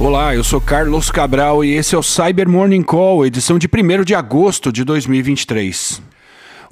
[0.00, 4.02] Olá, eu sou Carlos Cabral e esse é o Cyber Morning Call, edição de 1
[4.02, 6.00] de agosto de 2023.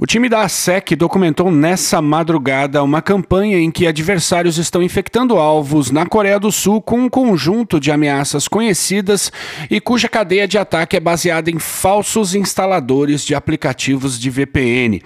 [0.00, 5.90] O time da ASEC documentou nessa madrugada uma campanha em que adversários estão infectando alvos
[5.90, 9.32] na Coreia do Sul com um conjunto de ameaças conhecidas
[9.68, 15.02] e cuja cadeia de ataque é baseada em falsos instaladores de aplicativos de VPN.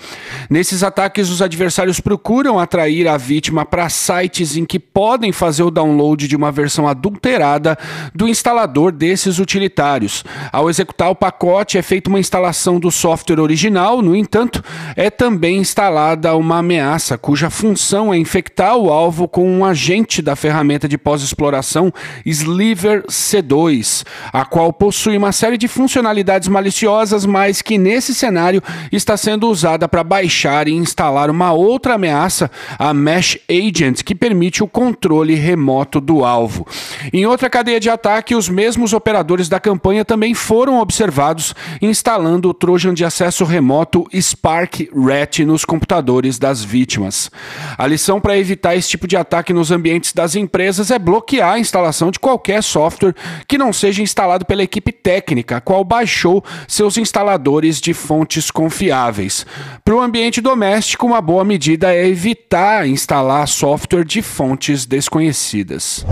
[0.50, 5.70] Nesses ataques, os adversários procuram atrair a vítima para sites em que podem fazer o
[5.70, 7.78] download de uma versão adulterada
[8.14, 10.22] do instalador desses utilitários.
[10.52, 14.62] Ao executar o pacote, é feita uma instalação do software original, no entanto,
[14.96, 20.36] é também instalada uma ameaça cuja função é infectar o alvo com um agente da
[20.36, 21.92] ferramenta de pós-exploração
[22.24, 29.16] Sliver C2, a qual possui uma série de funcionalidades maliciosas, mas que nesse cenário está
[29.16, 34.68] sendo usada para baixar e instalar uma outra ameaça, a Mesh Agent, que permite o
[34.68, 36.66] controle remoto do alvo.
[37.12, 42.54] Em outra cadeia de ataque, os mesmos operadores da campanha também foram observados instalando o
[42.54, 47.30] Trojan de acesso remoto Spark Rat nos computadores das vítimas.
[47.76, 51.58] A lição para evitar esse tipo de ataque nos ambientes das empresas é bloquear a
[51.58, 53.14] instalação de qualquer software
[53.46, 59.46] que não seja instalado pela equipe técnica, a qual baixou seus instaladores de fontes confiáveis.
[59.84, 66.04] Para o ambiente doméstico, uma boa medida é evitar instalar software de fontes desconhecidas.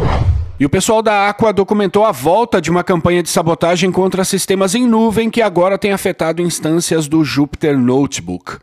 [0.61, 4.75] E o pessoal da Aqua documentou a volta de uma campanha de sabotagem contra sistemas
[4.75, 8.59] em nuvem que agora tem afetado instâncias do Jupyter Notebook.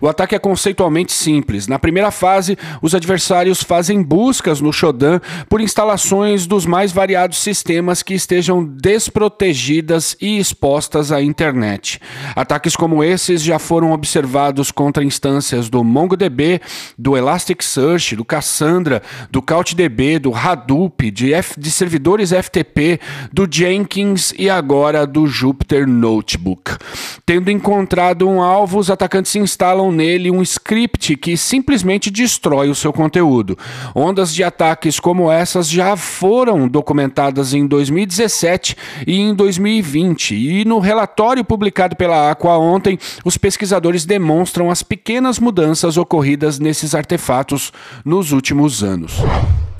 [0.00, 1.66] O ataque é conceitualmente simples.
[1.66, 8.00] Na primeira fase, os adversários fazem buscas no Shodan por instalações dos mais variados sistemas
[8.00, 12.00] que estejam desprotegidas e expostas à internet.
[12.36, 16.60] Ataques como esses já foram observados contra instâncias do MongoDB,
[16.96, 23.00] do Elasticsearch, do Cassandra, do CouchDB, do Hadoop, de, F de servidores FTP,
[23.32, 26.76] do Jenkins e agora do Jupyter Notebook.
[27.26, 32.92] Tendo encontrado um alvo, os atacantes instalam nele um script que simplesmente destrói o seu
[32.92, 33.56] conteúdo.
[33.94, 40.78] Ondas de ataques como essas já foram documentadas em 2017 e em 2020, e no
[40.78, 47.72] relatório publicado pela Aqua ontem, os pesquisadores demonstram as pequenas mudanças ocorridas nesses artefatos
[48.04, 49.12] nos últimos anos.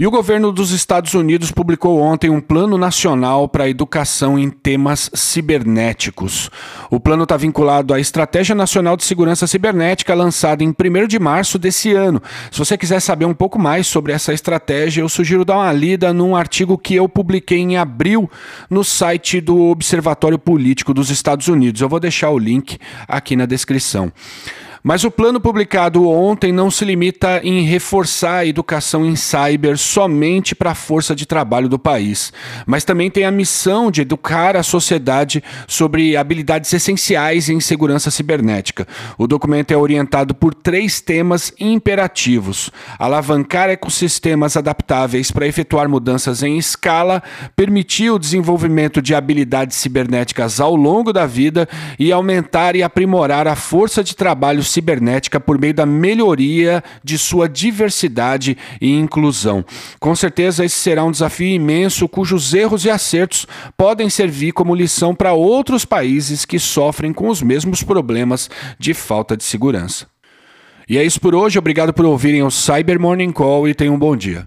[0.00, 4.48] E o governo dos Estados Unidos publicou ontem um plano nacional para a educação em
[4.48, 6.52] temas cibernéticos.
[6.88, 11.58] O plano está vinculado à Estratégia Nacional de Segurança Cibernética, lançada em 1 de março
[11.58, 12.22] desse ano.
[12.48, 16.12] Se você quiser saber um pouco mais sobre essa estratégia, eu sugiro dar uma lida
[16.12, 18.30] num artigo que eu publiquei em abril
[18.70, 21.80] no site do Observatório Político dos Estados Unidos.
[21.80, 22.78] Eu vou deixar o link
[23.08, 24.12] aqui na descrição.
[24.82, 30.54] Mas o plano publicado ontem não se limita em reforçar a educação em cyber somente
[30.54, 32.32] para a força de trabalho do país,
[32.66, 38.86] mas também tem a missão de educar a sociedade sobre habilidades essenciais em segurança cibernética.
[39.16, 46.56] O documento é orientado por três temas imperativos: alavancar ecossistemas adaptáveis para efetuar mudanças em
[46.56, 47.22] escala,
[47.56, 51.68] permitir o desenvolvimento de habilidades cibernéticas ao longo da vida
[51.98, 57.48] e aumentar e aprimorar a força de trabalho cibernética por meio da melhoria de sua
[57.48, 59.64] diversidade e inclusão.
[59.98, 63.46] Com certeza, esse será um desafio imenso cujos erros e acertos
[63.76, 69.36] podem servir como lição para outros países que sofrem com os mesmos problemas de falta
[69.36, 70.06] de segurança.
[70.88, 71.58] E é isso por hoje.
[71.58, 74.46] Obrigado por ouvirem o Cyber Morning Call e tenham um bom dia.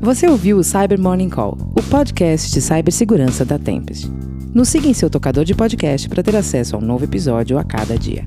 [0.00, 4.10] Você ouviu o Cyber Morning Call, o podcast de cibersegurança da Tempest.
[4.54, 7.64] Nos siga em seu tocador de podcast para ter acesso a um novo episódio a
[7.64, 8.26] cada dia.